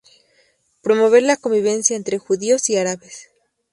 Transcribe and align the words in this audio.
Promover 0.81 1.21
la 1.21 1.37
convivencia 1.37 1.95
entre 1.95 2.17
judíos 2.17 2.71
y 2.71 2.75
árabes. 2.79 3.29